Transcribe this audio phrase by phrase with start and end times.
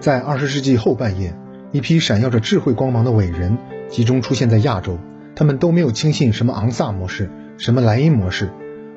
[0.00, 1.34] 在二十世纪后半叶，
[1.72, 3.58] 一批闪耀着智慧光芒的伟人
[3.88, 4.98] 集中出现在亚洲。
[5.34, 8.50] 他们都没有轻信什么昂萨模式、什么莱茵模式，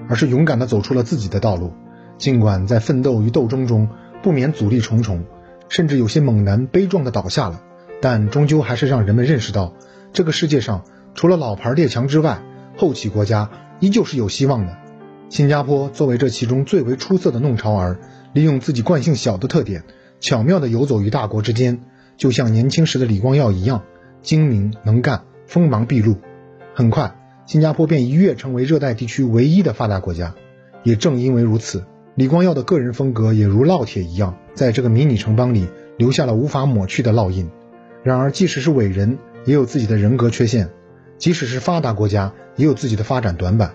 [0.09, 1.73] 而是勇敢地走出了自己的道路。
[2.17, 3.89] 尽管在奋斗与斗争中
[4.21, 5.25] 不免阻力重重，
[5.69, 7.61] 甚至有些猛男悲壮地倒下了，
[8.01, 9.73] 但终究还是让人们认识到，
[10.13, 10.83] 这个世界上
[11.15, 12.41] 除了老牌列强之外，
[12.77, 13.49] 后起国家
[13.79, 14.77] 依旧是有希望的。
[15.29, 17.99] 新加坡作为这其中最为出色的弄潮儿，
[18.33, 19.83] 利用自己惯性小的特点。
[20.21, 21.81] 巧妙地游走于大国之间，
[22.15, 23.81] 就像年轻时的李光耀一样，
[24.21, 26.15] 精明能干，锋芒毕露。
[26.75, 27.15] 很快，
[27.47, 30.35] 新加坡便一跃成为热带地区唯一的发达国家。
[30.83, 31.83] 也正因为如此，
[32.13, 35.67] 李光耀的个人风格也如烙铁一样，在这个迷你城邦里
[35.97, 37.49] 留下了无法抹去的烙印。
[38.03, 40.67] 然而，即使是伟人，也有自己的人格缺陷；
[41.17, 43.73] 即使是发达国家，也有自己的发展短板。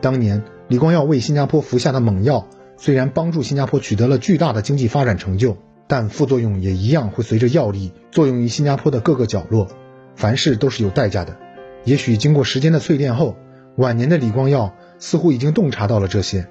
[0.00, 5.58] 当年，李光耀为新加坡服下的猛药，虽然帮助新加坡取得了巨大的经济发展成就。
[5.86, 9.68] 但副作用也一样会随着药力作用于新加坡的各个角落，
[10.16, 11.36] 凡事都是有代价的。
[11.84, 13.36] 也许经过时间的淬炼后，
[13.76, 16.48] 晚年的李光耀似乎已经洞察到了这些，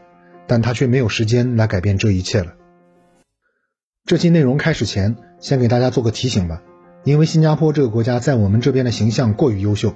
[0.47, 2.53] 但他却没有时间来改变这一切了。
[4.05, 6.61] 这期内容开始前，先给大家做个提醒吧，
[7.03, 9.93] 因为新加坡这个国家在我们这边的形象过于优秀，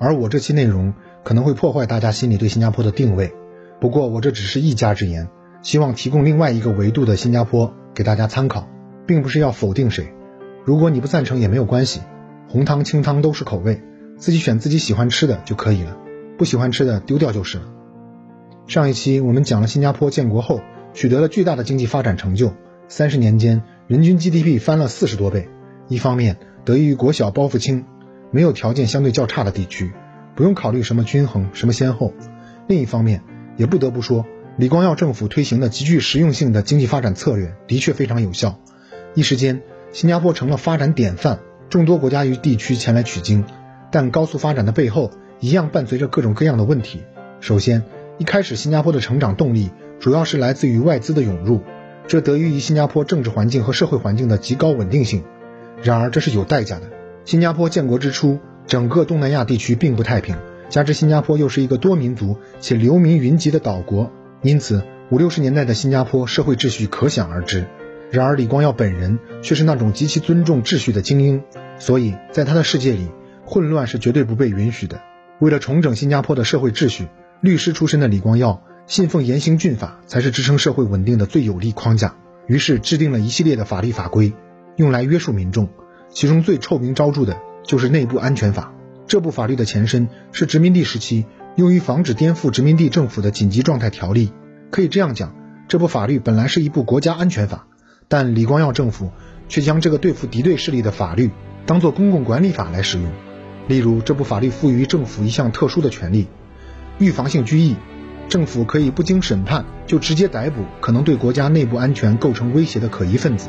[0.00, 3.32] 而我这期内容可能会破坏大家心里对新加坡的定位。
[3.80, 5.28] 不过我这只是一家之言，
[5.62, 8.68] 希望提供另外一个维度的新加坡给大家参考。
[9.04, 10.14] 并不是要否定谁，
[10.64, 12.00] 如果你不赞成也没有关系，
[12.48, 13.82] 红汤清汤都是口味，
[14.16, 15.96] 自己选自己喜欢吃的就可以了，
[16.38, 17.64] 不喜欢吃的丢掉就是了。
[18.68, 20.60] 上一期我们讲了新加坡建国后
[20.94, 22.54] 取得了巨大的经济发展成就，
[22.86, 25.48] 三十年间人均 GDP 翻了四十多倍。
[25.88, 27.84] 一方面得益于国小包袱轻，
[28.30, 29.90] 没有条件相对较差的地区，
[30.36, 32.12] 不用考虑什么均衡什么先后；
[32.68, 33.24] 另一方面
[33.56, 34.24] 也不得不说，
[34.58, 38.58] 李光耀政府推行的极具实用性的经济发展策略的确非常有效。
[39.14, 41.38] 一时间，新加坡成了发展典范，
[41.70, 43.44] 众多国家与地区前来取经。
[43.90, 47.00] 但高速发展的背后，一样伴随着各种各样的问题。
[47.40, 47.82] 首先，
[48.18, 51.62] 一开始新加坡的成长动力主要是来自于外资的涌入，
[52.06, 55.24] 这得益于新加坡政治环境和社会环境的极高稳定性。
[55.82, 56.90] 然而，这是有代价的。
[57.24, 60.36] 新加坡建国之初，整个东南亚地区并不太平，
[60.68, 64.10] 加之新加坡又是一个多民族且流民云集的岛国，
[64.42, 67.66] 因此五六十年代的新加坡社会秩序可想而知。
[68.10, 71.42] 然而，李光耀本人却是那种极其尊重秩序的精英，
[71.78, 73.08] 所以在他的世界里，
[73.46, 75.00] 混乱是绝对不被允许的。
[75.38, 77.08] 为了重整新加坡的社会秩序，
[77.40, 82.16] 律师出身的李光耀信奉严刑峻法才是支撑社会稳定的最有力框架。
[82.46, 84.34] 于是制定了一系列的法律法规，
[84.76, 85.68] 用来约束民众。
[86.10, 88.74] 其中最臭名昭著的就是内部安全法。
[89.06, 91.24] 这部法律的前身是殖民地时期
[91.56, 94.32] 用于防止颠覆殖民地政府的紧急状态条例。
[94.70, 95.34] 可以这样讲，
[95.68, 97.66] 这部法律本来是一部国家安全法。
[98.08, 99.10] 但李光耀政府
[99.48, 101.30] 却将这个对付敌对势力的法律
[101.66, 103.10] 当作公共管理法来使用。
[103.68, 106.26] 例如，这部法律赋予政府一项特殊的权利——
[106.98, 107.76] 预防性拘役。
[108.28, 113.48] 政府可以不经审判就直接逮捕可能对国家内部安全构成威胁的可疑分子。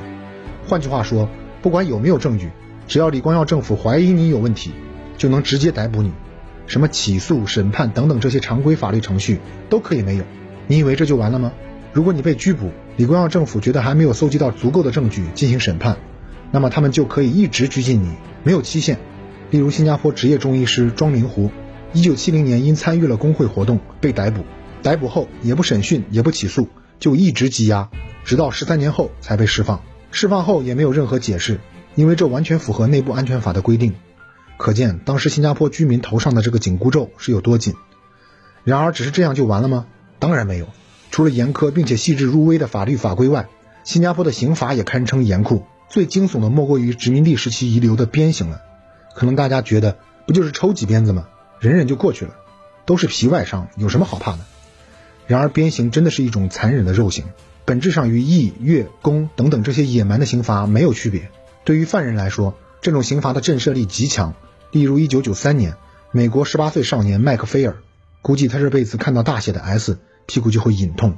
[0.67, 1.29] 换句话说，
[1.61, 2.51] 不管有没有证据，
[2.85, 4.71] 只要李光耀政府怀疑你有问题，
[5.17, 6.11] 就能直接逮捕你。
[6.67, 10.23] 什么起诉、审判等等这些常规法律程序都可以没有。
[10.67, 11.51] 你以为这就完了吗？
[11.91, 15.97] 如果你被拘捕，李光耀政府觉得还没有搜集到足够的证据进行审判，
[16.51, 18.13] 那么他们就可以一直拘禁你，
[18.43, 18.97] 没有期限。
[19.51, 21.51] 例如，新加坡职业中医师庄明湖，
[21.93, 24.43] 一九七零年因参与了工会活动被逮捕，
[24.81, 27.89] 逮捕后也不审讯也不起诉，就一直羁押，
[28.23, 29.81] 直到十三年后才被释放。
[30.11, 31.59] 释放后也没有任何解释，
[31.93, 33.93] 因为这完全符合内部安全法的规定。
[34.63, 37.75] 可见当时新加坡居民头上的这个紧箍咒是有多紧。
[38.63, 39.87] 然而，只是这样就完了吗？
[40.19, 40.69] 当然没有。
[41.11, 43.49] 除了严苛并且细致入微的法律法规外，
[43.83, 45.65] 新加坡的刑罚也堪称严酷。
[45.89, 48.61] 最惊悚的莫过于殖民地时期遗留的鞭刑了。
[49.13, 51.27] 可能大家觉得不就是抽几鞭子吗？
[51.59, 52.33] 忍忍就过去了，
[52.85, 54.45] 都是皮外伤，有什么好怕的？
[55.27, 57.25] 然而鞭刑真的是一种残忍的肉刑，
[57.65, 61.29] 本质上与义、乐、弓等等这些野蛮的刑罚没有区别。
[61.65, 64.33] 对于犯人来说，这种刑罚的震慑力极强。
[64.73, 65.75] 例如1993年，
[66.11, 67.77] 美国18岁少年麦克菲尔，
[68.23, 69.99] 估计他这辈子看到大写的 S。
[70.25, 71.17] 屁股就会隐痛。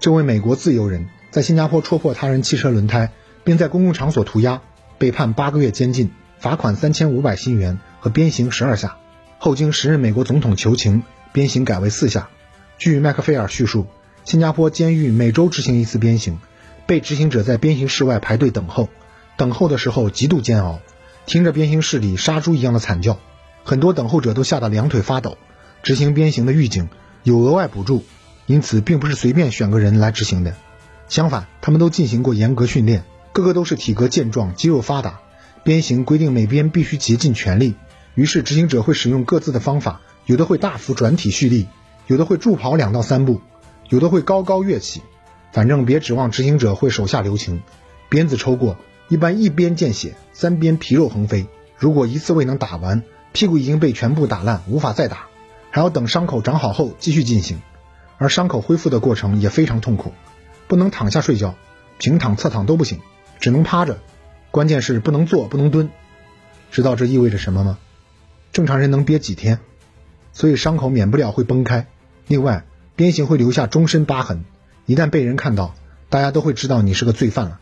[0.00, 3.12] 这位美国自由人在新加坡戳破他人汽车轮胎，
[3.44, 4.62] 并在公共场所涂鸦，
[4.96, 8.96] 被判八个月监禁，罚款三千五百新元和鞭刑十二下。
[9.38, 11.02] 后经时任美国总统求情，
[11.32, 12.30] 鞭刑改为四下。
[12.78, 13.86] 据麦克菲尔叙述，
[14.24, 16.38] 新加坡监狱每周执行一次鞭刑，
[16.86, 18.88] 被执行者在鞭刑室外排队等候，
[19.36, 20.78] 等候的时候极度煎熬，
[21.26, 23.18] 听着鞭刑室里杀猪一样的惨叫，
[23.64, 25.38] 很多等候者都吓得两腿发抖。
[25.82, 26.88] 执行鞭刑的狱警。
[27.24, 28.04] 有额外补助，
[28.46, 30.56] 因此并不是随便选个人来执行的。
[31.08, 35.20] 相反，他们都进行过严格训练，个个都是体格健壮、肌肉发达。
[35.62, 37.76] 鞭刑规定每边必须竭尽全力，
[38.16, 41.68] 于是执行者会使用各自的方法，有的会大幅转体蓄力，
[42.08, 43.40] 有的会助跑两到三步，
[43.88, 45.00] 有的会高高跃起。
[45.52, 47.62] 反正别指望执行者会手下留情，
[48.08, 48.76] 鞭子抽过，
[49.08, 51.46] 一般一边见血，三边皮肉横飞。
[51.76, 53.02] 如果一次未能打完，
[53.32, 55.26] 屁股已经被全部打烂，无法再打，
[55.70, 57.60] 还要等伤口长好后继续进行。
[58.18, 60.12] 而伤口恢复的过程也非常痛苦，
[60.68, 61.56] 不能躺下睡觉，
[61.98, 63.00] 平躺、侧躺都不行，
[63.40, 63.98] 只能趴着。
[64.50, 65.90] 关键是不能坐，不能蹲。
[66.70, 67.78] 知道这意味着什么吗？
[68.52, 69.58] 正常人能憋几天？
[70.32, 71.86] 所以伤口免不了会崩开。
[72.28, 72.64] 另外，
[72.96, 74.44] 鞭刑会留下终身疤痕。
[74.86, 75.74] 一旦被人看到，
[76.08, 77.60] 大家都会知道你是个罪犯了，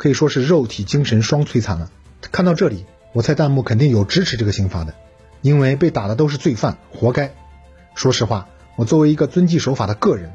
[0.00, 1.90] 可以说是肉体精神双摧残了。
[2.32, 4.94] 看到这里，我猜弹幕肯定有支持这个刑罚的，
[5.42, 7.34] 因为被打的都是罪犯，活该。
[7.94, 10.32] 说实话，我作为一个遵纪守法的个人，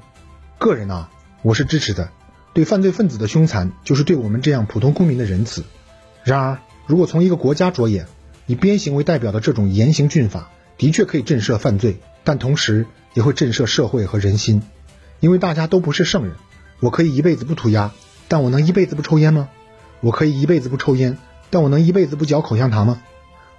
[0.60, 1.10] 个人啊，
[1.42, 2.12] 我是支持的。
[2.54, 5.64] 对犯罪分子的凶残，就是对我们这样普通公民的仁慈。
[6.24, 8.06] 然而，如果从一个国家着眼，
[8.46, 12.86] 以鞭刑为代表的这种严刑峻法，的确可以震慑犯罪，但同时
[13.16, 14.62] 也会震慑社会和人心。
[15.22, 16.36] 因为大家都不是圣人，
[16.82, 17.92] 我可以一辈子不涂鸦，
[18.28, 19.50] 但我能一辈子不抽烟吗？
[20.02, 21.18] 我可以一辈子不抽烟，
[21.50, 23.02] 但我能一辈子不嚼口香糖吗？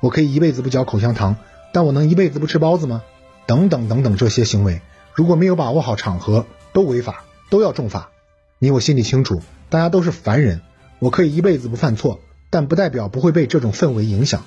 [0.00, 1.36] 我可以一辈子不嚼口香糖，
[1.72, 3.02] 但我能一辈子不吃包子吗？
[3.46, 4.80] 等等等等，这些行为
[5.14, 8.10] 如果没有把握好场合，都违法，都要重罚。
[8.58, 10.60] 你我心里清楚，大家都是凡人，
[10.98, 12.20] 我可以一辈子不犯错，
[12.50, 14.44] 但不代表不会被这种氛围影响。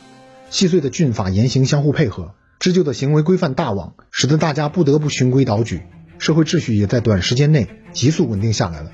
[0.49, 5.83] 细碎的峻法严刑相互配合，织就的行为规范大网，使得大家不得不循规蹈矩。
[6.17, 8.91] 社会秩序也在短时间内急速稳定下来了，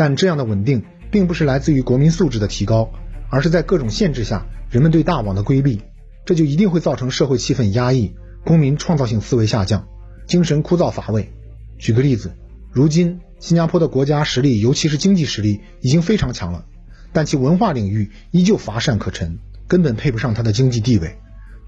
[0.00, 2.90] 但这样的稳定并不是来自于国民素质的提高，
[3.28, 5.82] 而是在各种限制下人们对大网的规避，
[6.24, 9.86] 这就一定会造成社会气氛压抑，公民创造性思维下降，
[10.26, 11.30] 精神枯燥乏味。
[11.78, 12.32] 举个例子，
[12.72, 16.64] 如今新加坡的国家实力，尤其是经济实力已经非常强了，
[17.12, 19.38] 但其文化领域依旧乏善可陈，
[19.68, 21.18] 根本配不上它的经济地位，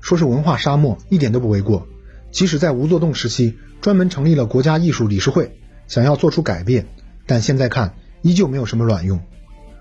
[0.01, 1.87] 说是文化沙漠一点都不为过。
[2.31, 6.87] 即使在吴作栋时期，专门成立了国家艺术理事会，想要做出改变，
[7.27, 9.21] 但现在看依旧没有什么卵用。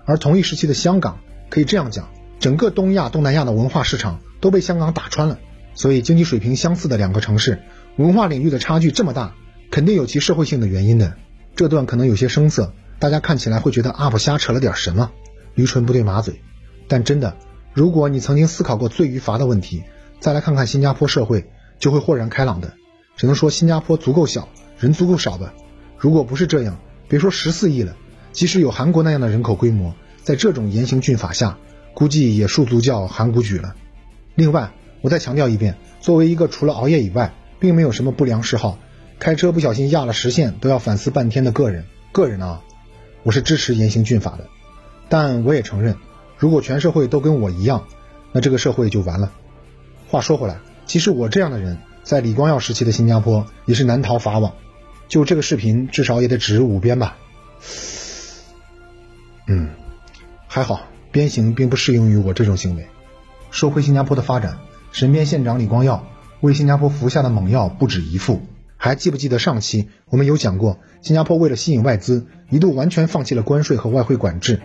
[0.04, 5.38] 而同一时期的香港，可以这样讲，整个东亚、东南亚的文化市场都被香港打穿了。
[5.74, 7.62] 所以，经济水平相似的两个城市，
[7.96, 9.34] 文化领域的差距这么大，
[9.70, 11.14] 肯定有其社会性的原因的。
[11.56, 15.10] 这段可能有些生涩，大家看起来会觉得 UP 瞎扯了点什么，
[15.54, 16.42] 驴唇不对马嘴。
[16.88, 17.36] 但真的，
[17.72, 19.82] 如果你曾经思考过罪与罚的问题，
[20.20, 21.50] 再来看看新加坡社会。
[21.78, 22.74] 就会豁然开朗的，
[23.16, 24.48] 只能说新加坡足够小，
[24.78, 25.52] 人足够少吧。
[25.98, 26.78] 如果不是这样，
[27.08, 27.96] 别说十四亿了，
[28.32, 31.58] 即使有韩国那样的人口规模，在这种严刑峻法下，
[31.94, 33.74] 估计也数足叫韩国举了。
[34.34, 38.78] 另外，我再强调一遍，作为一个除了熬夜以外，并没有什么不良嗜好，
[39.18, 42.62] 开车不小心压了实线都要反思半天的个人，个人啊，
[43.22, 44.46] 我是支持严刑峻法的。
[45.08, 45.96] 但我也承认，
[46.38, 47.84] 如果全社会都跟我一样，
[48.32, 49.30] 那这个社会就完了。
[50.08, 50.58] 话说回来。
[50.84, 54.52] 其实我这样的人，在李光耀时期的新加坡也是难逃法网。
[55.08, 57.16] 就这个视频，至少也得值五鞭吧。
[59.46, 59.70] 嗯，
[60.46, 62.86] 还好，鞭刑并不适用于我这种行为。
[63.50, 64.58] 说回新加坡的发展，
[64.92, 66.06] 神鞭县长李光耀
[66.40, 68.42] 为新加坡服下的猛药不止一副。
[68.76, 74.60] 还记不记得上期我们有讲过，新加坡为了吸引外资，一度完全放弃了关税和外汇管制。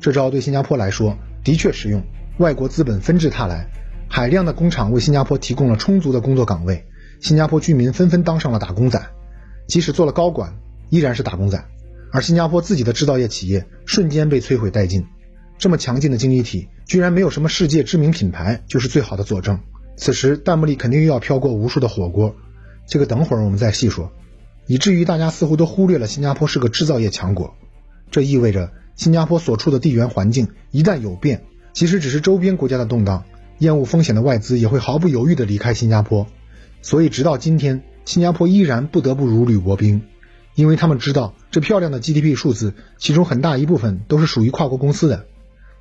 [0.00, 2.02] 这招对新加坡来说的确实用，
[2.38, 3.68] 外国资本纷至沓来。
[4.08, 6.84] 海量的工厂为新加坡提供了充足的工作岗位，
[7.20, 9.02] 新加坡居民纷纷当上了打工仔，
[9.68, 10.54] 即使做了高管，
[10.90, 11.64] 依然是打工仔。
[12.12, 15.06] 而新加坡自己的制造业企业瞬间被摧毁殆尽。
[15.58, 19.58] 这么强劲的经济体，居然没有什么世界知名品牌，就是最好的佐证。
[19.96, 22.36] 此时弹幕里肯定又要飘过无数的火锅，
[22.86, 24.12] 这个等会儿我们再细说。
[24.66, 27.54] 以至于大家似乎都忽略了新加坡是个制造业强国，
[28.10, 31.42] 这意味着新加坡所处的地缘环境一旦有变，
[31.72, 33.24] 其实只是周边国家的动荡。
[33.58, 36.26] 厌恶风险的外资也会毫不犹豫地离开新加坡，
[36.80, 40.02] 所以直到今天，新加坡依然不得不如履薄冰，
[40.54, 45.26] 因为他们知道这漂亮的 GDP 数字，其中很大一部分都是属于跨国公司的。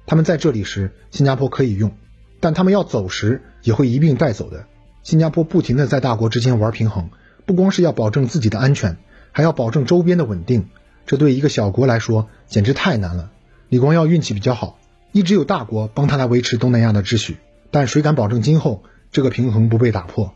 [0.06, 1.92] 他们在这里时，新加坡可以用，
[2.40, 4.66] 但他们要走时，也会一并带走的。
[5.04, 7.10] 新加坡不停地在大国之间玩平衡，
[7.46, 8.98] 不光是要保证自己的安全，
[9.32, 10.70] 还要保证周边的稳定，
[11.06, 13.32] 这对一个小国来说简直太难了。
[13.70, 14.80] 李光耀运气比较好，
[15.12, 17.38] 一直有大国帮他来维持东南亚的秩序。
[17.72, 20.34] 但谁敢保证今后这个平衡不被打破？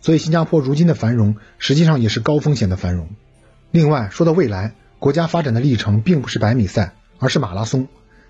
[0.00, 3.08] 所以新加坡如今的繁荣实际上也是高风险的繁荣。
[3.72, 7.86] 另外说到未来，国家发展的历程并不是百米赛，而是马拉松。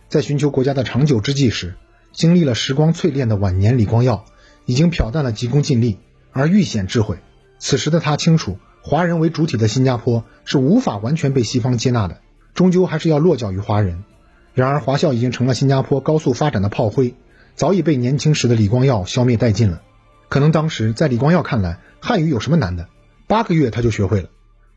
[0.08, 1.76] 在寻求国家的长久之计时，
[2.12, 4.26] 经历了时光淬炼的晚年李光耀
[4.66, 5.98] 已经漂淡了急功近利，
[6.32, 7.20] 而愈显智慧。
[7.58, 12.20] 此时的他清楚，华人为主体的新加坡是无法完全被西方接纳的，
[12.52, 14.04] 终究还是要落脚于华人。
[14.52, 17.14] 然而华校已经成了新加坡高速发展的炮灰，
[17.54, 19.80] 早已被年轻时的李光耀消灭殆尽了。
[20.28, 22.88] 可能当时在李光耀看来，汉语有什么难的？
[23.26, 24.28] 八个月他就学会了。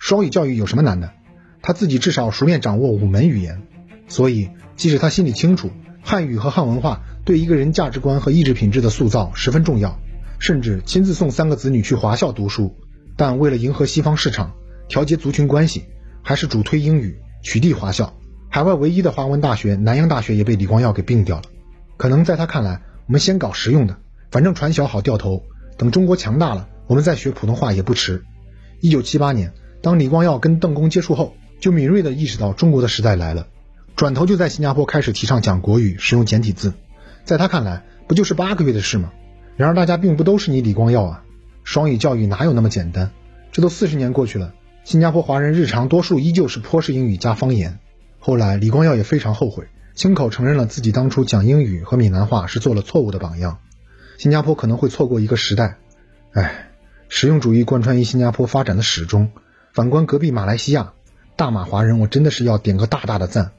[0.04, 1.14] 双语教育有什么难的？
[1.62, 3.62] 他自己至少熟练掌握五门语言。
[4.10, 9.98] 所以，即使他心里清楚汉语和汉文化对一个人价值观和意志品质的塑造十分重要，
[10.40, 12.76] 甚至亲自送三个子女去华校读书，
[13.16, 14.52] 但为了迎合西方市场，
[14.90, 15.86] 调节族群关系，
[16.22, 18.14] 还是主推英语，取缔华校。
[18.50, 21.44] 海外唯一的华文大学南洋大学也被李光耀给并掉了。
[21.96, 23.96] 可能在他看来，我们先搞实用的，
[24.32, 25.44] 反正传小好掉头，
[25.78, 28.26] 等中国强大了，我们再学普通话也不迟。
[28.82, 33.48] 一九七八年，当李光耀跟邓公接触后，就敏锐地意识到中国的时代来了。
[33.98, 36.74] 转头就在新加坡开始提倡讲国语，使用简体字。
[37.26, 39.12] 在他看来，不就是八个月的事吗？
[39.58, 41.24] 然而大家并不都是你李光耀啊！
[41.66, 43.12] 双语教育哪有那么简单？
[43.52, 44.54] 这都四十年过去了，
[44.86, 47.80] 新加坡华人日常多数依旧是坡式英语加方言。
[48.20, 53.60] 后来李光耀也非常后悔，亲口承认了自己当初讲英语和闽南话是做了错误的榜样。
[54.18, 55.76] 新加坡可能会错过一个时代。
[56.32, 56.70] 唉，
[57.10, 59.30] 实用主义贯穿于新加坡发展的始终。
[59.74, 60.94] 反观隔壁马来西亚，
[61.36, 63.54] 大马华人，我真的是要点个大大的赞。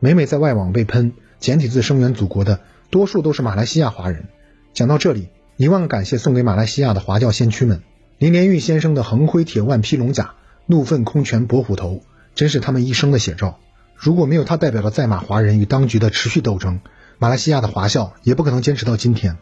[0.00, 4.28] 每每在外网被喷简体字声援祖国的，多数都是马来西亚华人。
[4.72, 7.82] 讲到这里，一万个感谢送给马来西亚的华教先驱们。
[8.16, 12.02] 林连玉先生的横挥铁腕劈龙甲，怒奋空拳搏虎头，
[12.34, 13.58] 真是他们一生的写照。
[13.94, 16.80] 如果没有他代表的在马华人与当局的持续斗争，
[17.18, 19.36] 马来西亚的华校也不可能坚持到今天。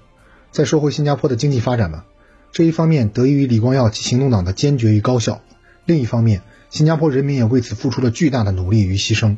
[0.51, 2.05] 再说回新加坡的经济发展吧，
[2.51, 5.41] 这一方面得益于李光耀及行动党的坚决与高效，
[5.87, 9.37] 另一方面，新加坡人民也为此付出了巨大的努力与牺牲。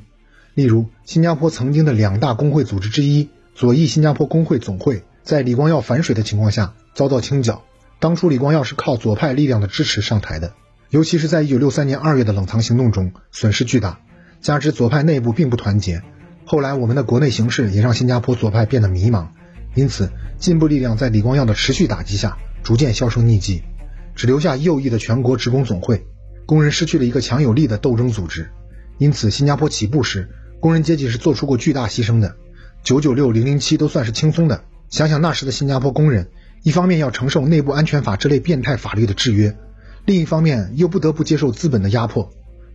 [0.54, 7.62] 例如，新加坡曾经的两大工会组织之一左翼新加坡工会总会，在李光耀反水的情况下遭到清剿。
[8.00, 10.54] 当初李光耀是靠左派力量的支持上台的，
[10.88, 14.00] 尤其是在1963年2月的冷藏行动中，损失巨大，
[14.40, 16.02] 加之左派内部并不团结。
[16.44, 19.28] 后来我们的国内形势也让新加坡左派变得迷茫，
[19.74, 23.62] 因此进步力量在李光耀的持续打击下逐渐销声匿迹，
[24.14, 26.06] 只留下右翼的全国职工总会，
[26.48, 28.48] 工人失去了一个强有力的斗争组织。
[28.96, 30.30] 因此，新加坡起步时。
[30.60, 32.36] 工人阶级是做出过巨大牺牲的，
[32.82, 34.64] 九九六零零七都算是轻松的。
[34.88, 36.30] 想想那时的新加坡工人，
[36.62, 39.56] 一方面要承受内部安全法这类变态法律的制约，
[40.06, 42.30] 另一方面又不得不接受资本的压迫。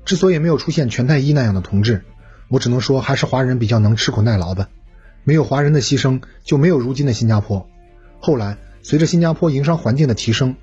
[0.06, 2.06] 之所以没有出现全太一那样的同志，
[2.48, 4.70] 我只能说还是华人比较能吃苦耐劳吧。
[5.24, 7.68] 没有华人的牺牲，就没有如今的新加坡。
[8.20, 10.56] 后来，随着新加坡营商环境的提升，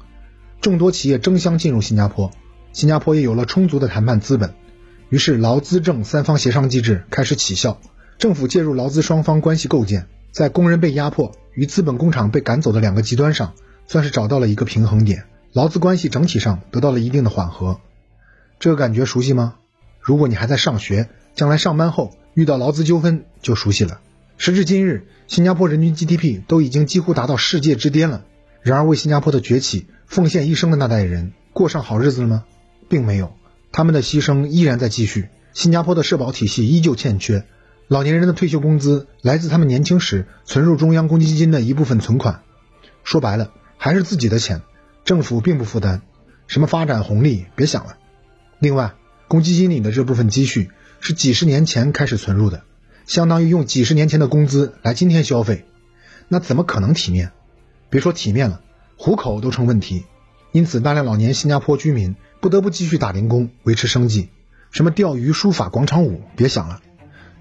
[0.63, 2.31] 众多企业争相进入新加坡，
[2.73, 4.55] 新加坡也有了充足的谈判资本。
[5.09, 7.81] 于是劳资政三方协商机制开始起效，
[8.19, 13.55] 政府介入劳资双方关系构建，在工人被压迫与资本工厂被赶走的两个极端上，
[13.87, 17.81] 算是找到了一个平衡点，劳资关系整体上得到了一定的缓和。
[18.61, 19.57] 这个感觉熟悉吗？
[20.01, 24.01] 如果你还在上学，将来上班后遇到劳资纠纷就熟悉了。
[24.37, 28.25] 时至今日，新加坡人均 GDP 都已经几乎达到世界之巅了，
[28.63, 32.45] 然而为新加坡的崛起奉献一生的那代人过上好日子了吗？
[32.91, 33.33] 并没有。
[33.73, 35.31] 他们的牺牲依然在继续。
[35.53, 37.45] 新加坡的社保体系依旧欠缺，
[37.89, 42.43] 老年人的退休工资来自他们年轻时存入中央公积金的一部分存款。
[43.03, 44.63] 说白了，还是自己的钱，
[45.05, 46.03] 政府并不负担。
[46.47, 47.97] 什么发展红利，别想了。
[48.61, 48.95] 另外，
[49.27, 50.71] 公积金里的这部分积蓄
[51.01, 52.63] 是几十年前开始存入的，
[53.07, 55.65] 相当于用几十年前的工资来今天消费，
[56.29, 57.33] 那怎么可能体面？
[57.89, 58.61] 别说体面了，
[58.97, 60.05] 糊口都成问题。
[60.53, 62.15] 因此，大量老年新加坡居民。
[62.41, 64.31] 不得不继续打零工维持生计，
[64.71, 66.81] 什么钓鱼、书法、广场舞，别想了。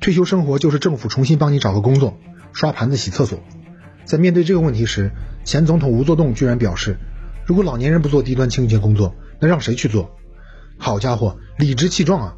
[0.01, 2.17] 退休生活就是政府重新帮你找个工作，
[2.51, 3.39] 刷盘子、洗厕所。
[4.03, 5.11] 在面对这个问题时，
[5.45, 6.97] 前总统吴作栋居然表示，
[7.45, 10.11] 如果老年人不做低端清洁工作，那让谁去做？
[10.77, 12.35] 好家伙，理直气壮啊！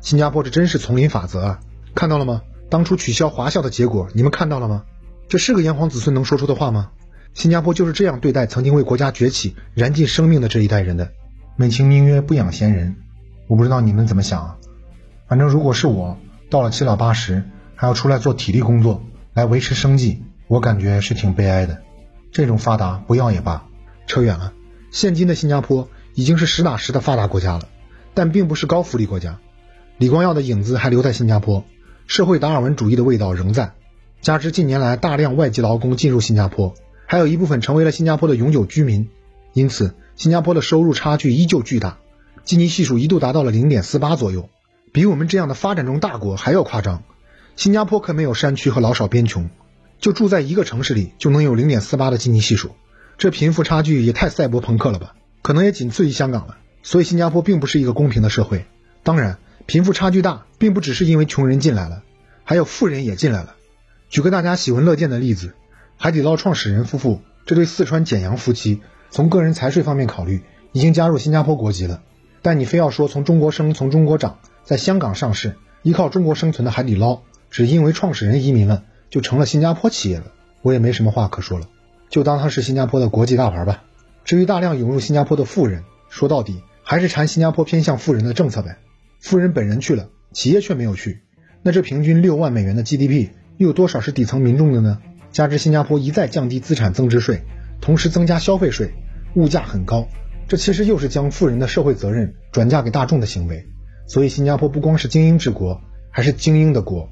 [0.00, 1.60] 新加坡这真是丛林法则啊！
[1.94, 2.42] 看到了吗？
[2.68, 4.84] 当初取消华校的结果，你们看到了吗？
[5.28, 6.90] 这是个炎黄子孙能说出的话吗？
[7.34, 11.12] 新加坡就是这样对待曾经为国家崛起燃尽生命的这一代人的。
[11.56, 12.96] 美其名曰不养闲人，
[13.46, 14.56] 我不知道你们怎么想啊。
[15.28, 16.16] 反正如果是我，
[16.48, 19.02] 到了七老八十还要出来做体力工作
[19.34, 21.82] 来维持生计，我感觉是挺悲哀的。
[22.32, 23.66] 这种发达不要也罢。
[24.06, 24.52] 扯远了，
[24.90, 27.68] 现今的新加坡已经是实打实的发达国家了，
[28.14, 29.38] 但并不是高福利国家。
[29.98, 31.64] 李光耀的影子还留在新加坡，
[32.06, 33.72] 社会达尔文主义的味道仍在。
[34.20, 36.74] 加之近年来大量外籍劳工进入新加坡，
[37.06, 39.08] 还有一部分成为了新加坡的永久居民，
[39.52, 39.94] 因此。
[40.16, 41.98] 新加坡的收入差距依旧巨大，
[42.44, 44.50] 基尼系数一度达到了零点四八左右，
[44.92, 47.02] 比我们这样的发展中大国还要夸张。
[47.56, 49.50] 新加坡可没有山区和老少边穷，
[49.98, 52.74] 就住在一个城市里就能有零点四八的基尼系数，
[53.18, 55.14] 这贫富差距也太赛博朋克了吧？
[55.42, 56.58] 可能也仅次于香港了。
[56.82, 58.64] 所以新加坡并不是一个公平的社会。
[59.02, 62.02] 当然，贫富差距大并不只是因为穷人进来了，
[62.44, 63.54] 还有富人也进来了。
[64.08, 65.54] 举个大家喜闻乐见的例子，
[65.96, 72.02] 海底捞创始人夫妇这对四川简阳夫妻，从个人财税方面考虑，已经加入新加坡国籍了。
[72.42, 80.26] 但你非要说从中国生，从中国长，在香港上市，依靠中国生存的海底捞，只因为创始人移民了，就成了新加坡企业了，
[80.62, 81.66] 我也没什么话可说了，
[82.08, 83.82] 就当它是新加坡的国际大牌吧。
[84.24, 88.78] 至于大量涌入新加坡的富人，说到底还是馋新加坡偏向富人的政策呗。
[89.18, 91.22] 富人本人去了，企业却没有去，
[91.62, 94.98] 那这平均六万美元的 GDP 又有多少是底层民众的呢？
[95.32, 97.42] 加之新加坡一再降低资产增值税，
[97.80, 98.92] 同时增加消费税，
[99.34, 100.08] 物价很高，
[100.48, 103.66] 这其实又是将富人的社会责任转嫁给大众的行为。
[104.06, 107.08] 所以新加坡不光是精英治国，还是精英的国。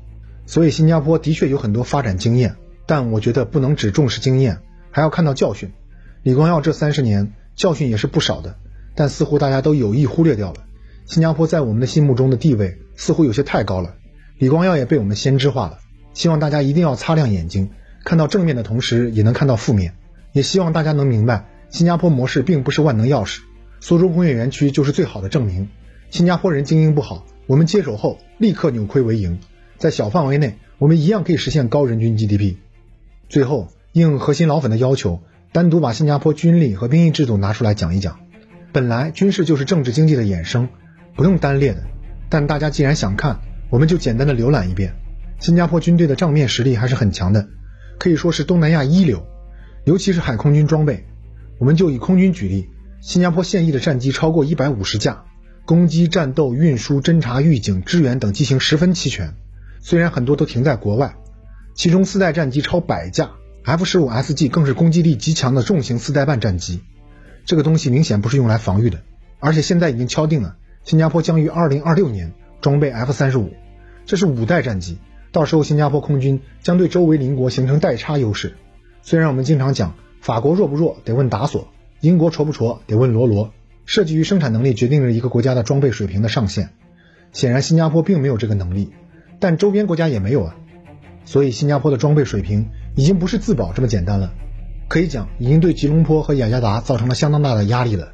[0.46, 2.56] 所以新加坡的确有很多发展经验，
[2.86, 4.58] 但我觉得不能只重视经验，
[4.90, 5.72] 还要看到教训。
[6.22, 8.56] 李光耀这三十年教训也是不少的，
[8.94, 10.64] 但似乎大家都有意忽略掉了。
[11.06, 13.94] 新加坡在我们的心目中的地位似乎有些太高了，
[14.38, 15.78] 李光耀也被我们先知化了。
[16.14, 17.70] 希望大家一定要擦亮眼睛，
[18.04, 19.94] 看到正面的同时也能看到负面。
[20.32, 23.40] 也希望大家能明白，新加坡模式并不是万能钥匙，
[23.80, 25.68] 苏州工业园区就是最好的证明。
[26.10, 29.38] 新加坡人经营不好，我们接手后立刻扭亏为盈，
[29.76, 32.56] 在小范围内我们一样可以实现高人均 GDP。
[33.28, 35.20] 最后，应核心老粉的要求，
[35.52, 38.20] 单独把新加坡军力和兵役制度拿出来讲一讲。
[38.72, 40.68] 本来军事就是政治经济的衍生。
[41.16, 41.82] 不用单列的，
[42.28, 44.94] 但大家既然想看，我们就简单的浏览一遍。
[45.40, 47.48] 新加坡军队的账面实力还是很强的，
[47.98, 49.26] 可以说是东南亚一流，
[49.84, 51.06] 尤其是海空军装备。
[51.58, 52.68] 我们就以空军举例，
[53.00, 55.24] 新加坡现役的战机超过一百五十架，
[55.64, 59.34] 攻击、战斗、运输、侦察、预警、支援等机型十分齐全。
[59.80, 61.16] 虽然很多都停在国外，
[61.74, 63.30] 其中四代战机超百架
[63.64, 66.80] ，F 十五 SG 更是攻击力极强的重型四代半战机。
[67.44, 69.00] 这个东西明显不是用来防御的，
[69.40, 70.56] 而且现在已经敲定了。
[70.84, 73.52] 新加坡将于二零二六年装备 F 三十五，
[74.06, 74.98] 这是五代战机，
[75.32, 78.56] 到时候新加坡空军将对周围邻国形成代差优势。
[79.02, 81.68] 虽然我们经常讲法国弱不弱得问达索，
[82.00, 83.52] 英国矬不矬得问罗罗，
[83.84, 86.70] 设计与生产能力决定了一个国家的装备水平的上限。
[87.32, 88.90] 显然新加坡并没有这个能力，
[89.40, 90.56] 但周边国家也没有啊，
[91.24, 94.32] 所以新加坡的装备水平已经不是自保这么简单了，
[94.88, 98.12] 可以讲已经对吉隆坡和雅加达造成了相当大的压力了。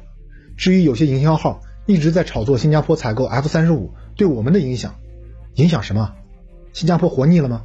[0.57, 1.61] 至于有些营销号。
[1.87, 4.95] 一直在炒作新加坡采购 F 三十五对我们的影响，
[5.53, 6.15] 影响什么？
[6.73, 7.61] 新加坡活腻了吗？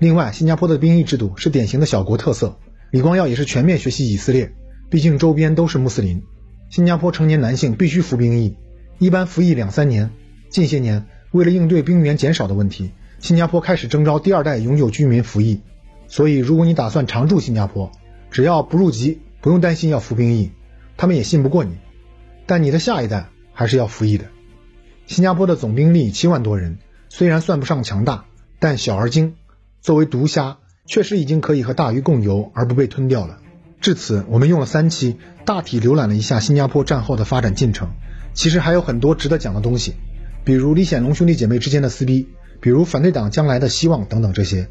[0.00, 2.58] 另外，新加坡的兵役制度是典型的小国特色。
[2.90, 4.52] 李光耀也是全面学习以色列，
[4.90, 6.22] 毕竟周边都是穆斯林。
[6.70, 8.56] 新加坡成年男性必须服兵役，
[8.98, 10.10] 一般服役两三年。
[10.50, 15.60] 近些年，为了应对兵员减少的问题，新加坡开始征召第二代永久居民服役。
[16.06, 17.90] 所以，如果你打算常驻新加坡，
[18.30, 20.52] 只要不入籍，不用担心要服兵役，
[20.96, 21.76] 他们也信不过你。
[22.46, 24.26] 但你的下一代还是要服役的。
[25.06, 28.24] 新加坡的总兵力七万多人，虽然算不上强大，
[28.60, 29.34] 但小而精。
[29.80, 33.38] 作为毒虾，确实已经可以和大鱼共游而不被吞掉了。
[33.80, 37.90] 至此，我们用了三期，大体浏览了一下新加坡战后的发展进程。
[38.34, 39.94] 其实还有很多值得讲的东西，
[40.44, 42.28] 比如李显龙兄弟姐妹之间的撕逼，
[42.60, 44.68] 比如反对党将来的希望等等这些。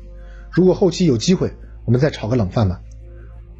[0.51, 1.53] 如果后期有机会，
[1.85, 2.81] 我们再炒个冷饭吧。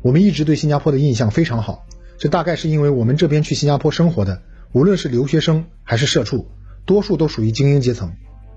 [0.01, 1.85] 我们一直对新加坡的印象非常好。
[2.17, 4.41] 这大概是因为我们这边去新加坡生活的，
[4.73, 6.47] 无论是留学生还是社畜，
[6.85, 8.13] 多数都属于精英阶层。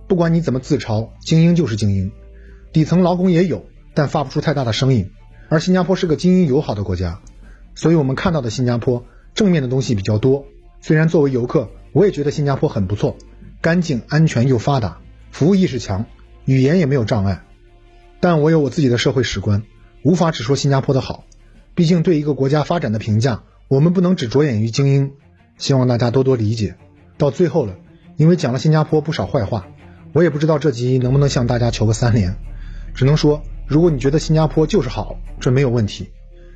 [0.08, 2.10] 不管你怎么自嘲，精英就是精英。
[2.72, 5.10] 底层劳工也有，但发不出太大的声音。
[5.48, 7.20] 而新加坡是个精英友好的国家，
[7.74, 9.04] 所以我们看到的新加坡
[9.34, 10.44] 正面的东西比较多。
[10.80, 13.16] 虽然作为游客，我也觉得新加坡很不错，
[13.60, 14.98] 干净、安全又发达，
[15.30, 16.06] 服务意识强，
[16.44, 17.44] 语言也没有障碍。
[18.20, 19.64] 但我有我自己的社会史观，
[20.02, 21.24] 无法只说新加坡的好。
[21.74, 23.42] 毕竟对一个国家发展的评价。
[23.68, 25.12] 我们不能只着眼于精英，
[25.56, 26.74] 希望大家多多理解。
[27.18, 27.76] 到最后了，
[28.16, 29.68] 因为讲了新加坡不少坏话，
[30.12, 32.36] 我也不知道这集能不能向大家求个三连。
[32.94, 36.10] 只能说，如果你觉得新加坡就是好，这没有问题。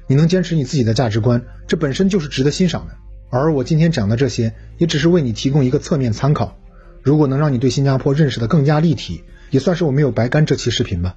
[0.07, 2.95] 你能坚持你自己的价值观，这本身就是值得欣赏的。
[3.31, 6.59] 而我今天讲的这些，也只是为你提供一个侧面参考。
[7.03, 11.17] 如果能让你对新加坡认识的更加立体，也算是我没有白干这期视频吧。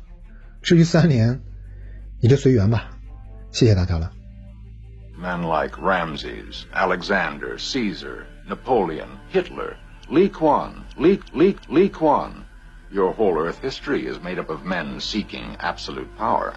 [0.62, 1.42] 至于三连，
[2.22, 2.92] 你就随缘吧。
[3.52, 4.12] 谢谢大家了。
[5.20, 9.76] Men like Ramses, Alexander, Caesar, Napoleon, Hitler,
[10.10, 12.32] Li Kuan, Li, Li, Li Kuan.
[12.90, 16.54] Your whole Earth history is made up of men seeking absolute power.